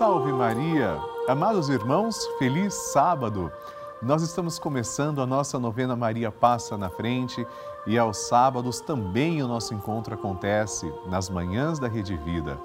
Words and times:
Salve 0.00 0.32
Maria! 0.32 0.98
Amados 1.28 1.68
irmãos, 1.68 2.26
feliz 2.38 2.72
sábado! 2.72 3.52
Nós 4.00 4.22
estamos 4.22 4.58
começando 4.58 5.20
a 5.20 5.26
nossa 5.26 5.58
novena 5.58 5.94
Maria 5.94 6.32
Passa 6.32 6.78
na 6.78 6.88
Frente 6.88 7.46
e 7.86 7.98
aos 7.98 8.16
sábados 8.16 8.80
também 8.80 9.42
o 9.42 9.46
nosso 9.46 9.74
encontro 9.74 10.14
acontece 10.14 10.90
nas 11.04 11.28
manhãs 11.28 11.78
da 11.78 11.86
Rede 11.86 12.16
Vida. 12.16 12.58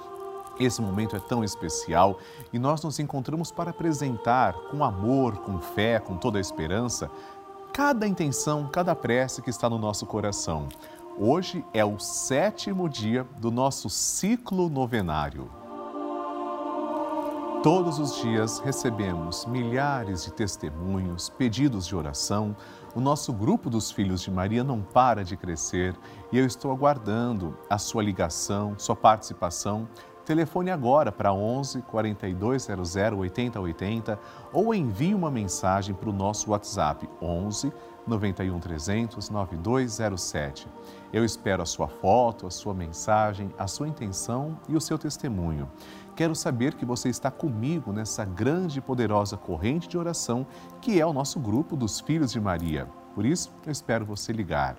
Esse 0.57 0.81
momento 0.81 1.17
é 1.17 1.19
tão 1.19 1.43
especial 1.43 2.19
e 2.53 2.57
nós 2.57 2.81
nos 2.81 2.99
encontramos 2.99 3.51
para 3.51 3.71
apresentar 3.71 4.53
com 4.71 4.81
amor, 4.81 5.35
com 5.39 5.59
fé, 5.59 5.99
com 5.99 6.15
toda 6.15 6.37
a 6.37 6.41
esperança, 6.41 7.11
cada 7.73 8.07
intenção, 8.07 8.69
cada 8.71 8.95
prece 8.95 9.41
que 9.41 9.49
está 9.49 9.69
no 9.69 9.77
nosso 9.77 10.05
coração. 10.05 10.69
Hoje 11.19 11.65
é 11.73 11.83
o 11.83 11.99
sétimo 11.99 12.87
dia 12.87 13.27
do 13.39 13.51
nosso 13.51 13.89
ciclo 13.89 14.69
novenário. 14.69 15.64
Todos 17.65 17.97
os 17.97 18.21
dias 18.21 18.59
recebemos 18.59 19.43
milhares 19.47 20.23
de 20.23 20.31
testemunhos, 20.31 21.29
pedidos 21.29 21.87
de 21.87 21.95
oração. 21.95 22.55
O 22.93 23.01
nosso 23.01 23.33
grupo 23.33 23.71
dos 23.71 23.89
Filhos 23.89 24.21
de 24.21 24.29
Maria 24.29 24.63
não 24.63 24.83
para 24.83 25.23
de 25.23 25.35
crescer 25.35 25.95
e 26.31 26.37
eu 26.37 26.45
estou 26.45 26.71
aguardando 26.71 27.57
a 27.67 27.79
sua 27.79 28.03
ligação, 28.03 28.77
sua 28.77 28.95
participação. 28.95 29.89
Telefone 30.25 30.71
agora 30.71 31.11
para 31.11 31.31
11 31.31 31.83
4200 31.83 32.95
8080 32.95 34.19
ou 34.51 34.73
envie 34.73 35.13
uma 35.13 35.29
mensagem 35.29 35.93
para 35.93 36.09
o 36.09 36.13
nosso 36.13 36.49
WhatsApp 36.49 37.07
11 37.21 37.71
91 38.07 38.59
300 38.59 39.29
9207. 39.29 40.67
Eu 41.13 41.23
espero 41.23 41.61
a 41.61 41.65
sua 41.65 41.87
foto, 41.87 42.47
a 42.47 42.51
sua 42.51 42.73
mensagem, 42.73 43.53
a 43.55 43.67
sua 43.67 43.87
intenção 43.87 44.59
e 44.67 44.75
o 44.75 44.81
seu 44.81 44.97
testemunho. 44.97 45.69
Quero 46.15 46.33
saber 46.33 46.73
que 46.73 46.85
você 46.85 47.07
está 47.07 47.29
comigo 47.29 47.93
nessa 47.93 48.25
grande 48.25 48.79
e 48.79 48.81
poderosa 48.81 49.37
corrente 49.37 49.87
de 49.87 49.97
oração 49.97 50.47
que 50.81 50.99
é 50.99 51.05
o 51.05 51.13
nosso 51.13 51.39
grupo 51.39 51.75
dos 51.75 51.99
Filhos 51.99 52.31
de 52.31 52.39
Maria. 52.39 52.87
Por 53.13 53.25
isso, 53.27 53.53
eu 53.63 53.71
espero 53.71 54.05
você 54.05 54.33
ligar. 54.33 54.75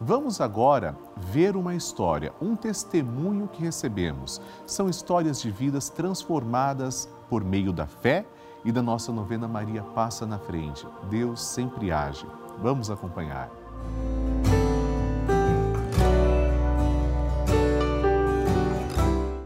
Vamos 0.00 0.42
agora 0.42 0.94
ver 1.16 1.56
uma 1.56 1.74
história, 1.74 2.30
um 2.38 2.54
testemunho 2.54 3.48
que 3.48 3.62
recebemos. 3.62 4.42
São 4.66 4.90
histórias 4.90 5.40
de 5.40 5.50
vidas 5.50 5.88
transformadas 5.88 7.08
por 7.30 7.42
meio 7.42 7.72
da 7.72 7.86
fé 7.86 8.26
e 8.62 8.70
da 8.70 8.82
nossa 8.82 9.10
novena 9.10 9.48
Maria 9.48 9.82
Passa 9.82 10.26
na 10.26 10.38
Frente. 10.38 10.86
Deus 11.08 11.42
sempre 11.42 11.90
age. 11.90 12.26
Vamos 12.58 12.90
acompanhar. 12.90 13.50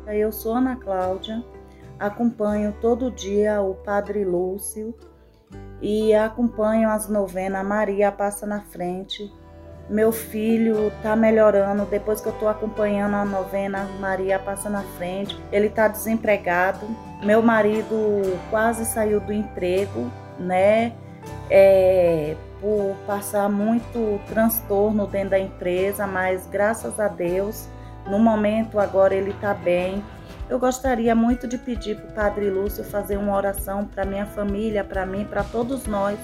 Eu 0.09 0.33
sou 0.33 0.55
Ana 0.55 0.75
Cláudia, 0.75 1.45
acompanho 1.97 2.75
todo 2.81 3.09
dia 3.09 3.63
o 3.63 3.75
Padre 3.77 4.25
Lúcio 4.25 4.93
e 5.81 6.13
acompanho 6.13 6.89
as 6.89 7.09
novenas 7.09 7.65
Maria 7.65 8.11
Passa 8.11 8.45
na 8.47 8.61
Frente. 8.63 9.33
Meu 9.91 10.13
filho 10.13 10.87
está 10.87 11.17
melhorando 11.17 11.85
depois 11.85 12.21
que 12.21 12.29
eu 12.29 12.33
estou 12.33 12.49
acompanhando 12.49 13.15
a 13.17 13.25
novena 13.25 13.89
Maria 13.99 14.39
Passa 14.39 14.71
na 14.71 14.85
Frente. 14.97 15.37
Ele 15.51 15.67
está 15.67 15.89
desempregado. 15.89 16.87
Meu 17.25 17.43
marido 17.43 18.23
quase 18.51 18.85
saiu 18.85 19.19
do 19.19 19.33
emprego, 19.33 20.09
né? 20.39 20.93
É, 21.51 22.37
por 22.61 22.95
passar 23.05 23.49
muito 23.51 24.21
transtorno 24.29 25.09
dentro 25.09 25.31
da 25.31 25.41
empresa, 25.41 26.07
mas 26.07 26.47
graças 26.47 27.01
a 27.01 27.09
Deus 27.09 27.69
no 28.07 28.21
momento, 28.21 28.79
agora 28.79 29.13
ele 29.13 29.31
está 29.31 29.53
bem. 29.53 30.05
Eu 30.49 30.61
gostaria 30.61 31.17
muito 31.17 31.49
de 31.49 31.59
pedir 31.59 31.97
para 31.97 32.11
o 32.11 32.15
Padre 32.15 32.49
Lúcio 32.49 32.85
fazer 32.85 33.17
uma 33.17 33.37
oração 33.37 33.85
para 33.85 34.05
minha 34.05 34.27
família, 34.27 34.85
para 34.85 35.05
mim, 35.05 35.25
para 35.25 35.43
todos 35.43 35.87
nós, 35.87 36.17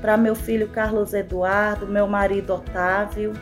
para 0.00 0.16
meu 0.16 0.34
filho 0.34 0.68
Carlos 0.68 1.12
Eduardo, 1.12 1.86
meu 1.86 2.06
marido 2.06 2.54
Otávio, 2.54 3.32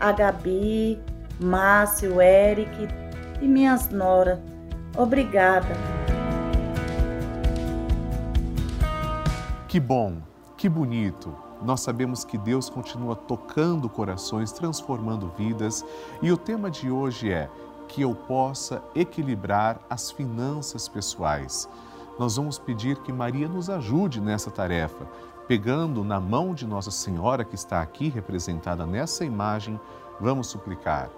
a 0.00 0.12
Gabi, 0.12 1.00
Márcio, 1.40 2.20
Eric 2.20 2.88
e 3.40 3.48
minhas 3.48 3.88
noras. 3.88 4.38
Obrigada. 4.96 5.74
Que 9.68 9.80
bom, 9.80 10.16
que 10.56 10.68
bonito 10.68 11.34
nós 11.64 11.80
sabemos 11.80 12.24
que 12.24 12.36
Deus 12.36 12.68
continua 12.68 13.14
tocando 13.14 13.88
corações, 13.88 14.52
transformando 14.52 15.32
vidas, 15.36 15.84
e 16.20 16.32
o 16.32 16.36
tema 16.36 16.70
de 16.70 16.90
hoje 16.90 17.32
é 17.32 17.48
que 17.88 18.02
eu 18.02 18.14
possa 18.14 18.82
equilibrar 18.94 19.78
as 19.88 20.10
finanças 20.10 20.88
pessoais. 20.88 21.68
Nós 22.18 22.36
vamos 22.36 22.58
pedir 22.58 22.96
que 22.98 23.12
Maria 23.12 23.48
nos 23.48 23.70
ajude 23.70 24.20
nessa 24.20 24.50
tarefa, 24.50 25.06
pegando 25.52 26.02
na 26.02 26.18
mão 26.18 26.54
de 26.54 26.66
Nossa 26.66 26.90
Senhora 26.90 27.44
que 27.44 27.54
está 27.54 27.82
aqui 27.82 28.08
representada 28.08 28.86
nessa 28.86 29.22
imagem, 29.22 29.78
vamos 30.18 30.46
suplicar. 30.46 31.10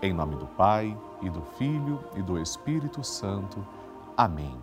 Em 0.00 0.14
nome 0.14 0.34
do 0.34 0.46
Pai, 0.46 0.96
e 1.20 1.28
do 1.28 1.42
Filho, 1.58 2.00
e 2.16 2.22
do 2.22 2.40
Espírito 2.40 3.04
Santo. 3.04 3.58
Amém. 4.16 4.56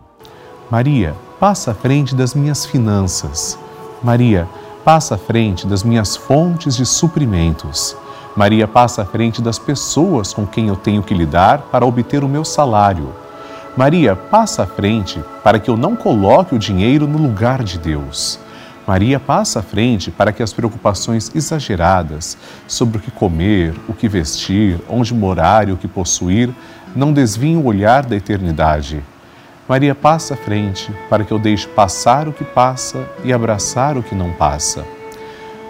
Maria, 0.68 1.14
passa 1.38 1.70
à 1.70 1.74
frente 1.74 2.12
das 2.12 2.34
minhas 2.34 2.66
finanças. 2.66 3.56
Maria, 4.02 4.48
passa 4.84 5.14
à 5.14 5.18
frente 5.18 5.64
das 5.64 5.84
minhas 5.84 6.16
fontes 6.16 6.74
de 6.74 6.84
suprimentos. 6.84 7.96
Maria 8.34 8.66
passa 8.66 9.02
à 9.02 9.04
frente 9.04 9.40
das 9.40 9.60
pessoas 9.60 10.34
com 10.34 10.44
quem 10.44 10.66
eu 10.66 10.74
tenho 10.74 11.04
que 11.04 11.14
lidar 11.14 11.68
para 11.70 11.86
obter 11.86 12.24
o 12.24 12.28
meu 12.28 12.44
salário. 12.44 13.14
Maria 13.76 14.16
passa 14.16 14.64
à 14.64 14.66
frente 14.66 15.22
para 15.44 15.60
que 15.60 15.70
eu 15.70 15.76
não 15.76 15.94
coloque 15.94 16.52
o 16.52 16.58
dinheiro 16.58 17.06
no 17.06 17.16
lugar 17.16 17.62
de 17.62 17.78
Deus. 17.78 18.40
Maria 18.90 19.20
passa 19.20 19.60
à 19.60 19.62
frente 19.62 20.10
para 20.10 20.32
que 20.32 20.42
as 20.42 20.52
preocupações 20.52 21.30
exageradas 21.32 22.36
sobre 22.66 22.98
o 22.98 23.00
que 23.00 23.12
comer, 23.12 23.72
o 23.86 23.94
que 23.94 24.08
vestir, 24.08 24.80
onde 24.88 25.14
morar 25.14 25.68
e 25.68 25.70
o 25.70 25.76
que 25.76 25.86
possuir 25.86 26.50
não 26.96 27.12
desviem 27.12 27.56
o 27.56 27.66
olhar 27.66 28.04
da 28.04 28.16
eternidade. 28.16 29.00
Maria 29.68 29.94
passa 29.94 30.34
à 30.34 30.36
frente 30.36 30.92
para 31.08 31.22
que 31.22 31.30
eu 31.30 31.38
deixe 31.38 31.68
passar 31.68 32.26
o 32.26 32.32
que 32.32 32.42
passa 32.42 33.08
e 33.22 33.32
abraçar 33.32 33.96
o 33.96 34.02
que 34.02 34.12
não 34.12 34.32
passa. 34.32 34.84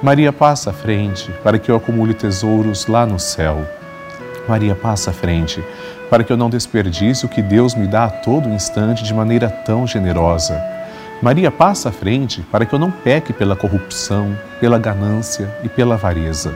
Maria 0.02 0.32
passa 0.32 0.70
à 0.70 0.72
frente 0.72 1.30
para 1.44 1.58
que 1.58 1.70
eu 1.70 1.76
acumule 1.76 2.14
tesouros 2.14 2.86
lá 2.86 3.04
no 3.04 3.20
céu. 3.20 3.68
Maria 4.48 4.74
passa 4.74 5.10
à 5.10 5.12
frente 5.12 5.62
para 6.08 6.24
que 6.24 6.32
eu 6.32 6.38
não 6.38 6.48
desperdice 6.48 7.26
o 7.26 7.28
que 7.28 7.42
Deus 7.42 7.74
me 7.74 7.86
dá 7.86 8.04
a 8.04 8.10
todo 8.10 8.48
instante 8.48 9.04
de 9.04 9.12
maneira 9.12 9.50
tão 9.50 9.86
generosa. 9.86 10.79
Maria 11.22 11.50
passa 11.50 11.90
à 11.90 11.92
frente 11.92 12.42
para 12.42 12.64
que 12.64 12.74
eu 12.74 12.78
não 12.78 12.90
peque 12.90 13.32
pela 13.32 13.56
corrupção, 13.56 14.36
pela 14.58 14.78
ganância 14.78 15.54
e 15.62 15.68
pela 15.68 15.94
avareza. 15.94 16.54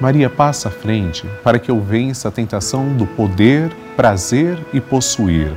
Maria 0.00 0.28
passa 0.28 0.68
à 0.68 0.70
frente 0.72 1.26
para 1.42 1.58
que 1.58 1.70
eu 1.70 1.80
vença 1.80 2.28
a 2.28 2.32
tentação 2.32 2.88
do 2.94 3.06
poder, 3.06 3.70
prazer 3.96 4.58
e 4.72 4.80
possuir 4.80 5.52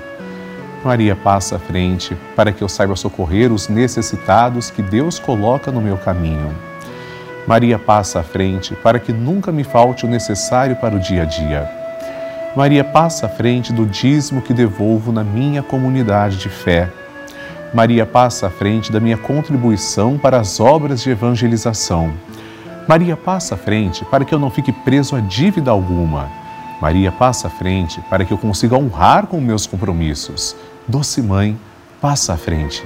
Maria 0.83 1.13
passa 1.13 1.57
à 1.57 1.59
frente 1.59 2.15
para 2.35 2.53
que 2.53 2.61
eu 2.61 2.69
saiba 2.69 2.95
socorrer 2.95 3.51
os 3.51 3.67
necessitados 3.67 4.71
que 4.71 4.81
Deus 4.81 5.19
coloca 5.19 5.71
no 5.71 5.81
meu 5.81 5.97
caminho. 5.97 6.55
Maria 7.45 7.77
passa 7.77 8.19
à 8.19 8.23
frente 8.23 8.75
para 8.75 8.97
que 8.97 9.11
nunca 9.11 9.51
me 9.51 9.63
falte 9.63 10.05
o 10.05 10.09
necessário 10.09 10.77
para 10.77 10.95
o 10.95 10.99
dia 10.99 11.23
a 11.23 11.25
dia. 11.25 11.69
Maria 12.55 12.83
passa 12.83 13.25
à 13.25 13.29
frente 13.29 13.73
do 13.73 13.85
dízimo 13.85 14.41
que 14.41 14.53
devolvo 14.53 15.11
na 15.11 15.23
minha 15.23 15.61
comunidade 15.61 16.37
de 16.37 16.49
fé. 16.49 16.89
Maria 17.73 18.03
passa 18.03 18.47
à 18.47 18.49
frente 18.49 18.91
da 18.91 18.99
minha 18.99 19.17
contribuição 19.17 20.17
para 20.17 20.39
as 20.39 20.59
obras 20.59 21.03
de 21.03 21.11
evangelização. 21.11 22.11
Maria 22.87 23.15
passa 23.15 23.53
à 23.53 23.57
frente 23.57 24.03
para 24.05 24.25
que 24.25 24.33
eu 24.33 24.39
não 24.39 24.49
fique 24.49 24.71
preso 24.71 25.15
a 25.15 25.19
dívida 25.19 25.69
alguma. 25.69 26.27
Maria 26.81 27.11
passa 27.11 27.47
à 27.47 27.49
frente 27.49 28.01
para 28.09 28.25
que 28.25 28.33
eu 28.33 28.37
consiga 28.39 28.75
honrar 28.75 29.27
com 29.27 29.39
meus 29.39 29.67
compromissos. 29.67 30.55
Doce 30.87 31.21
Mãe, 31.21 31.55
passa 32.01 32.33
à 32.33 32.37
frente. 32.37 32.83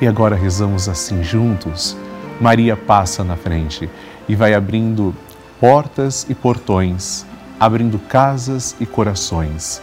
E 0.00 0.06
agora 0.06 0.34
rezamos 0.34 0.88
assim 0.88 1.22
juntos. 1.22 1.94
Maria 2.40 2.74
passa 2.74 3.22
na 3.22 3.36
frente 3.36 3.90
e 4.26 4.34
vai 4.34 4.54
abrindo 4.54 5.14
portas 5.60 6.26
e 6.28 6.34
portões, 6.34 7.26
abrindo 7.60 7.98
casas 7.98 8.74
e 8.80 8.86
corações. 8.86 9.82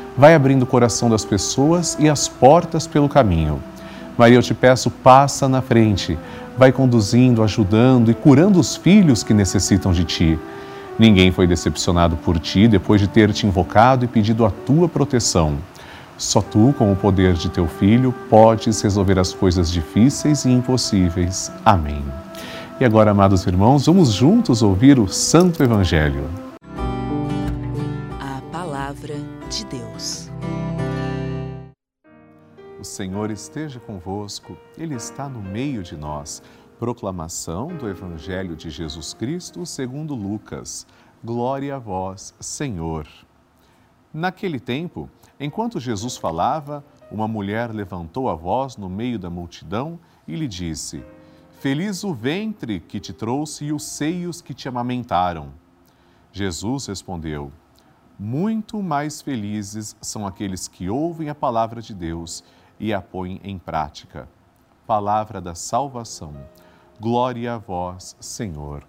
Vai 0.17 0.35
abrindo 0.35 0.63
o 0.63 0.67
coração 0.67 1.09
das 1.09 1.23
pessoas 1.23 1.97
e 1.99 2.09
as 2.09 2.27
portas 2.27 2.85
pelo 2.85 3.07
caminho. 3.07 3.61
Maria, 4.17 4.37
eu 4.37 4.43
te 4.43 4.53
peço, 4.53 4.91
passa 4.91 5.47
na 5.47 5.61
frente, 5.61 6.17
vai 6.57 6.71
conduzindo, 6.71 7.41
ajudando 7.41 8.11
e 8.11 8.13
curando 8.13 8.59
os 8.59 8.75
filhos 8.75 9.23
que 9.23 9.33
necessitam 9.33 9.91
de 9.91 10.03
ti. 10.03 10.39
Ninguém 10.99 11.31
foi 11.31 11.47
decepcionado 11.47 12.15
por 12.17 12.37
ti 12.37 12.67
depois 12.67 12.99
de 13.01 13.07
ter 13.07 13.31
te 13.31 13.47
invocado 13.47 14.05
e 14.05 14.07
pedido 14.07 14.45
a 14.45 14.51
tua 14.51 14.87
proteção. 14.87 15.57
Só 16.17 16.41
tu, 16.41 16.75
com 16.77 16.91
o 16.91 16.95
poder 16.95 17.33
de 17.33 17.49
teu 17.49 17.65
filho, 17.65 18.13
podes 18.29 18.79
resolver 18.81 19.17
as 19.17 19.33
coisas 19.33 19.71
difíceis 19.71 20.45
e 20.45 20.51
impossíveis. 20.51 21.51
Amém. 21.65 22.03
E 22.79 22.85
agora, 22.85 23.11
amados 23.11 23.45
irmãos, 23.47 23.87
vamos 23.87 24.13
juntos 24.13 24.61
ouvir 24.61 24.99
o 24.99 25.07
Santo 25.07 25.63
Evangelho. 25.63 26.25
A 28.19 28.41
Palavra 28.51 29.15
de 29.49 29.65
Deus. 29.65 29.90
Senhor 32.91 33.31
esteja 33.31 33.79
convosco, 33.79 34.57
Ele 34.77 34.95
está 34.95 35.29
no 35.29 35.41
meio 35.41 35.81
de 35.81 35.95
nós. 35.95 36.43
Proclamação 36.77 37.69
do 37.69 37.87
Evangelho 37.87 38.53
de 38.53 38.69
Jesus 38.69 39.13
Cristo 39.13 39.65
segundo 39.65 40.13
Lucas. 40.13 40.85
Glória 41.23 41.77
a 41.77 41.79
vós, 41.79 42.35
Senhor. 42.37 43.07
Naquele 44.13 44.59
tempo, 44.59 45.09
enquanto 45.39 45.79
Jesus 45.79 46.17
falava, 46.17 46.83
uma 47.09 47.29
mulher 47.29 47.73
levantou 47.73 48.27
a 48.27 48.35
voz 48.35 48.75
no 48.75 48.89
meio 48.89 49.17
da 49.17 49.29
multidão 49.29 49.97
e 50.27 50.35
lhe 50.35 50.47
disse: 50.47 51.01
Feliz 51.61 52.03
o 52.03 52.13
ventre 52.13 52.81
que 52.81 52.99
te 52.99 53.13
trouxe 53.13 53.63
e 53.65 53.71
os 53.71 53.83
seios 53.83 54.41
que 54.41 54.53
te 54.53 54.67
amamentaram. 54.67 55.53
Jesus 56.33 56.87
respondeu: 56.87 57.53
Muito 58.19 58.83
mais 58.83 59.21
felizes 59.21 59.95
são 60.01 60.27
aqueles 60.27 60.67
que 60.67 60.89
ouvem 60.89 61.29
a 61.29 61.35
palavra 61.35 61.81
de 61.81 61.93
Deus 61.93 62.43
e 62.81 62.91
a 62.91 62.99
põem 62.99 63.39
em 63.43 63.59
prática. 63.59 64.27
Palavra 64.87 65.39
da 65.39 65.53
salvação. 65.53 66.33
Glória 66.99 67.53
a 67.53 67.57
vós, 67.59 68.17
Senhor. 68.19 68.83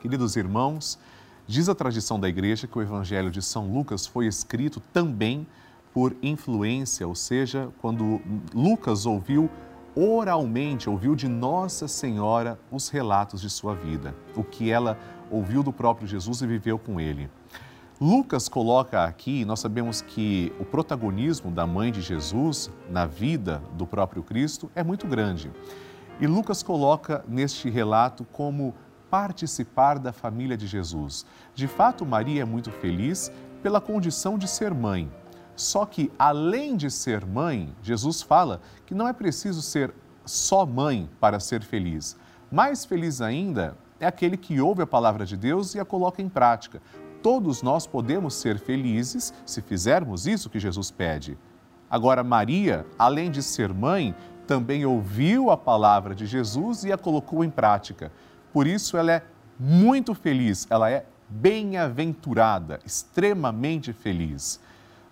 Queridos 0.00 0.36
irmãos, 0.36 0.98
diz 1.46 1.70
a 1.70 1.74
tradição 1.74 2.20
da 2.20 2.28
igreja 2.28 2.66
que 2.66 2.78
o 2.78 2.82
Evangelho 2.82 3.30
de 3.30 3.40
São 3.40 3.72
Lucas 3.72 4.06
foi 4.06 4.26
escrito 4.26 4.80
também 4.92 5.46
por 5.94 6.14
influência, 6.22 7.08
ou 7.08 7.14
seja, 7.14 7.70
quando 7.80 8.20
Lucas 8.54 9.06
ouviu 9.06 9.50
oralmente, 9.96 10.90
ouviu 10.90 11.16
de 11.16 11.26
Nossa 11.26 11.88
Senhora 11.88 12.60
os 12.70 12.90
relatos 12.90 13.40
de 13.40 13.48
sua 13.48 13.74
vida, 13.74 14.14
o 14.36 14.44
que 14.44 14.70
ela 14.70 14.98
ouviu 15.30 15.62
do 15.62 15.72
próprio 15.72 16.06
Jesus 16.06 16.42
e 16.42 16.46
viveu 16.46 16.78
com 16.78 17.00
ele. 17.00 17.30
Lucas 18.00 18.48
coloca 18.48 19.02
aqui, 19.02 19.44
nós 19.44 19.58
sabemos 19.58 20.00
que 20.00 20.52
o 20.60 20.64
protagonismo 20.64 21.50
da 21.50 21.66
mãe 21.66 21.90
de 21.90 22.00
Jesus 22.00 22.70
na 22.88 23.06
vida 23.06 23.60
do 23.72 23.88
próprio 23.88 24.22
Cristo 24.22 24.70
é 24.76 24.84
muito 24.84 25.04
grande. 25.04 25.50
E 26.20 26.26
Lucas 26.28 26.62
coloca 26.62 27.24
neste 27.26 27.68
relato 27.68 28.24
como 28.30 28.72
participar 29.10 29.98
da 29.98 30.12
família 30.12 30.56
de 30.56 30.64
Jesus. 30.64 31.26
De 31.56 31.66
fato, 31.66 32.06
Maria 32.06 32.42
é 32.42 32.44
muito 32.44 32.70
feliz 32.70 33.32
pela 33.64 33.80
condição 33.80 34.38
de 34.38 34.46
ser 34.46 34.72
mãe. 34.72 35.10
Só 35.56 35.84
que, 35.84 36.12
além 36.16 36.76
de 36.76 36.92
ser 36.92 37.26
mãe, 37.26 37.74
Jesus 37.82 38.22
fala 38.22 38.60
que 38.86 38.94
não 38.94 39.08
é 39.08 39.12
preciso 39.12 39.60
ser 39.60 39.92
só 40.24 40.64
mãe 40.64 41.10
para 41.18 41.40
ser 41.40 41.62
feliz. 41.62 42.16
Mais 42.48 42.84
feliz 42.84 43.20
ainda 43.20 43.76
é 43.98 44.06
aquele 44.06 44.36
que 44.36 44.60
ouve 44.60 44.82
a 44.82 44.86
palavra 44.86 45.26
de 45.26 45.36
Deus 45.36 45.74
e 45.74 45.80
a 45.80 45.84
coloca 45.84 46.22
em 46.22 46.28
prática. 46.28 46.80
Todos 47.22 47.62
nós 47.62 47.86
podemos 47.86 48.34
ser 48.34 48.58
felizes 48.58 49.32
se 49.44 49.60
fizermos 49.60 50.26
isso 50.26 50.50
que 50.50 50.60
Jesus 50.60 50.90
pede. 50.90 51.36
Agora, 51.90 52.22
Maria, 52.22 52.86
além 52.98 53.30
de 53.30 53.42
ser 53.42 53.72
mãe, 53.72 54.14
também 54.46 54.84
ouviu 54.86 55.50
a 55.50 55.56
palavra 55.56 56.14
de 56.14 56.26
Jesus 56.26 56.84
e 56.84 56.92
a 56.92 56.98
colocou 56.98 57.44
em 57.44 57.50
prática. 57.50 58.12
Por 58.52 58.66
isso 58.66 58.96
ela 58.96 59.12
é 59.12 59.22
muito 59.58 60.14
feliz, 60.14 60.66
ela 60.70 60.90
é 60.90 61.04
bem-aventurada, 61.28 62.78
extremamente 62.84 63.92
feliz. 63.92 64.60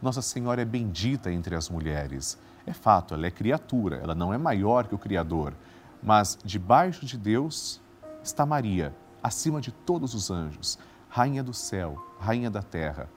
Nossa 0.01 0.23
Senhora 0.23 0.63
é 0.63 0.65
bendita 0.65 1.31
entre 1.33 1.55
as 1.55 1.69
mulheres. 1.69 2.39
É 2.67 2.73
fato, 2.73 3.15
ela 3.15 3.27
é 3.27 3.31
criatura, 3.31 3.97
ela 3.97 4.15
não 4.15 4.33
é 4.33 4.39
maior 4.39 4.87
que 4.87 4.95
o 4.95 4.99
Criador. 4.99 5.55
Mas 6.03 6.39
debaixo 6.45 7.05
de 7.05 7.17
Deus 7.17 7.81
está 8.23 8.47
Maria, 8.47 8.95
acima 9.23 9.61
de 9.61 9.73
todos 9.73 10.15
os 10.15 10.31
anjos, 10.31 10.79
Rainha 11.17 11.43
do 11.43 11.55
céu, 11.55 11.97
Rainha 12.19 12.51
da 12.51 12.61
terra. 12.61 13.09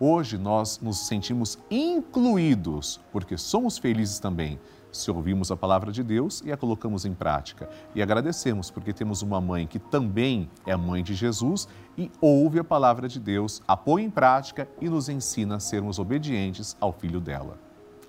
Hoje 0.00 0.36
nós 0.36 0.80
nos 0.80 1.06
sentimos 1.06 1.56
incluídos, 1.70 2.98
porque 3.12 3.38
somos 3.38 3.78
felizes 3.78 4.18
também 4.18 4.58
se 4.90 5.12
ouvimos 5.12 5.52
a 5.52 5.56
palavra 5.56 5.92
de 5.92 6.02
Deus 6.02 6.42
e 6.44 6.50
a 6.50 6.56
colocamos 6.56 7.04
em 7.04 7.14
prática. 7.14 7.70
E 7.94 8.02
agradecemos 8.02 8.68
porque 8.68 8.92
temos 8.92 9.22
uma 9.22 9.40
mãe 9.40 9.64
que 9.64 9.78
também 9.78 10.50
é 10.66 10.74
mãe 10.74 11.04
de 11.04 11.14
Jesus 11.14 11.68
e 11.96 12.10
ouve 12.20 12.58
a 12.58 12.64
palavra 12.64 13.06
de 13.06 13.20
Deus, 13.20 13.62
a 13.68 13.76
põe 13.76 14.02
em 14.02 14.10
prática 14.10 14.68
e 14.80 14.88
nos 14.88 15.08
ensina 15.08 15.54
a 15.54 15.60
sermos 15.60 16.00
obedientes 16.00 16.76
ao 16.80 16.92
filho 16.92 17.20
dela. 17.20 17.60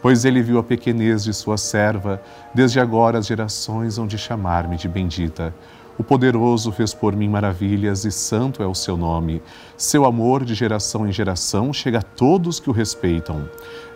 pois 0.00 0.24
ele 0.24 0.42
viu 0.42 0.58
a 0.58 0.62
pequenez 0.62 1.22
de 1.22 1.32
sua 1.32 1.56
serva, 1.56 2.20
desde 2.54 2.80
agora 2.80 3.18
as 3.18 3.26
gerações 3.26 3.98
hão 3.98 4.06
de 4.06 4.16
chamar-me 4.16 4.76
de 4.76 4.88
bendita. 4.88 5.54
O 5.98 6.02
poderoso 6.02 6.72
fez 6.72 6.94
por 6.94 7.14
mim 7.14 7.28
maravilhas 7.28 8.06
e 8.06 8.10
santo 8.10 8.62
é 8.62 8.66
o 8.66 8.74
seu 8.74 8.96
nome. 8.96 9.42
Seu 9.76 10.06
amor 10.06 10.46
de 10.46 10.54
geração 10.54 11.06
em 11.06 11.12
geração 11.12 11.72
chega 11.74 11.98
a 11.98 12.02
todos 12.02 12.58
que 12.58 12.70
o 12.70 12.72
respeitam. 12.72 13.46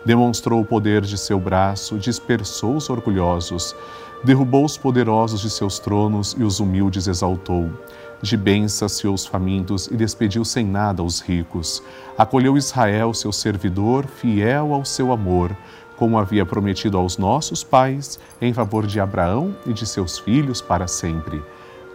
Demonstrou 0.05 0.61
o 0.61 0.65
poder 0.65 1.01
de 1.01 1.17
seu 1.17 1.39
braço, 1.39 1.97
dispersou 1.97 2.75
os 2.75 2.91
orgulhosos 2.91 3.75
Derrubou 4.25 4.65
os 4.65 4.75
poderosos 4.75 5.41
de 5.41 5.51
seus 5.51 5.77
tronos 5.77 6.35
e 6.35 6.43
os 6.43 6.59
humildes 6.59 7.05
exaltou. 7.05 7.69
De 8.25 8.35
bens 8.35 8.73
saciou 8.73 9.13
os 9.13 9.23
famintos 9.23 9.85
e 9.85 9.95
despediu 9.95 10.43
sem 10.43 10.65
nada 10.65 11.03
os 11.03 11.21
ricos. 11.21 11.83
Acolheu 12.17 12.57
Israel, 12.57 13.13
seu 13.13 13.31
servidor, 13.31 14.07
fiel 14.07 14.73
ao 14.73 14.83
seu 14.83 15.11
amor, 15.11 15.55
como 15.95 16.17
havia 16.17 16.43
prometido 16.43 16.97
aos 16.97 17.19
nossos 17.19 17.63
pais, 17.63 18.19
em 18.41 18.51
favor 18.51 18.87
de 18.87 18.99
Abraão 18.99 19.55
e 19.63 19.73
de 19.73 19.85
seus 19.85 20.17
filhos 20.17 20.59
para 20.59 20.87
sempre. 20.87 21.39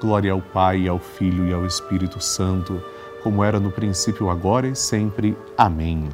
Glória 0.01 0.31
ao 0.31 0.41
Pai, 0.41 0.87
ao 0.87 1.01
Filho 1.01 1.49
e 1.49 1.53
ao 1.53 1.67
Espírito 1.67 2.23
Santo, 2.23 2.81
como 3.25 3.43
era 3.43 3.59
no 3.59 3.73
princípio, 3.73 4.31
agora 4.31 4.69
e 4.69 4.77
sempre. 4.77 5.37
Amém. 5.59 6.11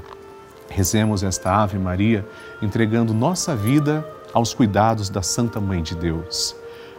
Rezemos 0.71 1.23
esta 1.23 1.63
Ave 1.63 1.79
Maria, 1.79 2.27
entregando 2.63 3.13
nossa 3.13 3.55
vida 3.55 4.03
aos 4.33 4.55
cuidados 4.55 5.11
da 5.11 5.21
Santa 5.21 5.61
Mãe 5.61 5.83
de 5.83 5.95
Deus. 5.95 6.57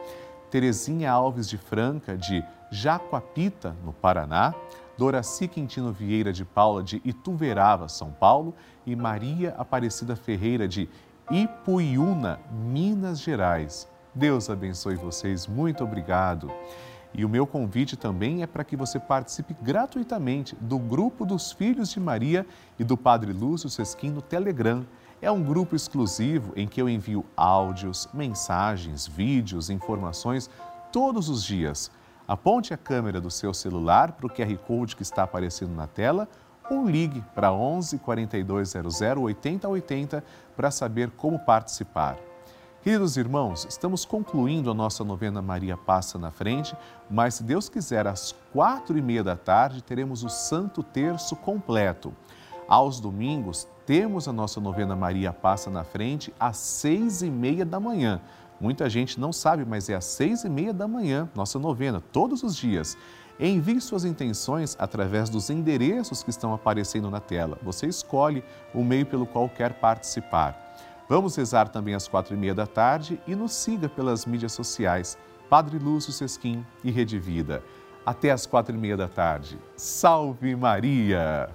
Terezinha 0.52 1.10
Alves 1.10 1.48
de 1.48 1.58
Franca, 1.58 2.18
de 2.18 2.44
Jacuapita, 2.70 3.74
no 3.86 3.94
Paraná, 3.94 4.54
Doraci 4.98 5.48
Quintino 5.48 5.94
Vieira 5.94 6.34
de 6.34 6.44
Paula, 6.44 6.84
de 6.84 7.02
Ituverava, 7.06 7.88
São 7.88 8.12
Paulo, 8.12 8.54
e 8.86 8.96
Maria 8.96 9.56
Aparecida 9.58 10.16
Ferreira, 10.16 10.68
de 10.68 10.90
Ipuiuna, 11.32 12.40
Minas 12.52 13.22
Gerais. 13.22 13.88
Deus 14.14 14.50
abençoe 14.50 14.96
vocês, 14.96 15.48
muito 15.48 15.86
obrigado. 15.86 16.52
E 17.14 17.24
o 17.24 17.30
meu 17.30 17.48
convite 17.48 17.96
também 17.96 18.44
é 18.44 18.48
para 18.48 18.64
que 18.64 18.76
você 18.76 19.00
participe 19.00 19.56
gratuitamente 19.62 20.56
do 20.56 20.78
grupo 20.78 21.26
dos 21.26 21.52
Filhos 21.52 21.90
de 21.90 22.00
Maria 22.00 22.46
e 22.78 22.84
do 22.84 22.98
Padre 22.98 23.32
Lúcio 23.32 23.70
Sesquim 23.70 24.10
no 24.10 24.22
Telegram. 24.22 24.86
É 25.22 25.30
um 25.30 25.44
grupo 25.44 25.76
exclusivo 25.76 26.52
em 26.56 26.68
que 26.68 26.82
eu 26.82 26.90
envio 26.90 27.24
áudios, 27.38 28.10
mensagens, 28.12 29.06
vídeos, 29.06 29.70
informações 29.70 30.50
todos 30.92 31.30
os 31.30 31.44
dias. 31.44 31.92
Aponte 32.28 32.74
a 32.74 32.78
câmera 32.78 33.22
do 33.22 33.30
seu 33.30 33.54
celular 33.54 34.14
para 34.14 34.26
o 34.26 34.30
QR 34.30 34.58
Code 34.66 34.96
que 34.96 35.04
está 35.04 35.22
aparecendo 35.22 35.76
na 35.76 35.86
tela 35.86 36.28
ou 36.72 36.90
ligue 36.90 37.24
para 37.36 37.54
11 37.54 38.00
4200 38.00 39.00
8080 39.00 40.24
para 40.56 40.72
saber 40.72 41.12
como 41.12 41.38
participar. 41.38 42.18
Queridos 42.82 43.16
irmãos, 43.16 43.68
estamos 43.70 44.06
concluindo 44.06 44.72
a 44.72 44.74
nossa 44.74 45.04
novena 45.04 45.40
Maria 45.40 45.78
Passa 45.78 46.18
na 46.18 46.32
Frente, 46.32 46.76
mas 47.08 47.36
se 47.36 47.44
Deus 47.44 47.70
quiser, 47.70 48.08
às 48.08 48.34
quatro 48.52 48.98
e 48.98 49.02
meia 49.04 49.24
da 49.24 49.36
tarde 49.36 49.84
teremos 49.84 50.24
o 50.24 50.30
Santo 50.30 50.82
Terço 50.82 51.36
completo. 51.36 52.12
Aos 52.72 53.02
domingos, 53.02 53.68
temos 53.86 54.30
a 54.30 54.32
nossa 54.32 54.62
novena 54.62 54.96
Maria 54.96 55.34
Passa 55.34 55.70
na 55.70 55.84
Frente 55.84 56.34
às 56.40 56.56
seis 56.56 57.22
e 57.22 57.30
meia 57.30 57.66
da 57.66 57.82
manhã. 57.82 58.22
Muita 58.62 58.90
gente 58.90 59.20
não 59.20 59.34
sabe, 59.34 59.66
mas 59.66 59.90
é 59.90 59.96
às 59.96 60.06
seis 60.06 60.46
e 60.46 60.50
meia 60.50 60.72
da 60.72 60.88
manhã, 60.88 61.30
nossa 61.36 61.60
novena, 61.60 62.02
todos 62.14 62.44
os 62.44 62.56
dias. 62.56 62.98
Envie 63.38 63.82
suas 63.82 64.06
intenções 64.06 64.78
através 64.80 65.30
dos 65.30 65.50
endereços 65.50 66.24
que 66.24 66.30
estão 66.30 66.54
aparecendo 66.54 67.12
na 67.12 67.20
tela. 67.20 67.58
Você 67.62 67.88
escolhe 67.88 68.42
o 68.74 68.86
meio 68.86 69.06
pelo 69.06 69.26
qual 69.26 69.50
quer 69.50 69.74
participar. 69.74 70.58
Vamos 71.10 71.36
rezar 71.36 71.68
também 71.68 71.94
às 71.94 72.08
quatro 72.08 72.34
e 72.34 72.38
meia 72.38 72.56
da 72.56 72.66
tarde 72.66 73.20
e 73.28 73.36
nos 73.36 73.52
siga 73.52 73.90
pelas 73.90 74.26
mídias 74.26 74.54
sociais, 74.54 75.18
Padre 75.50 75.78
Lúcio 75.78 76.14
Sesquim 76.14 76.66
e 76.86 76.90
Rede 76.90 77.20
Vida. 77.20 77.62
Até 78.06 78.32
às 78.32 78.46
quatro 78.46 78.74
e 78.74 78.80
meia 78.80 78.96
da 78.96 79.10
tarde. 79.10 79.60
Salve 79.76 80.56
Maria! 80.56 81.50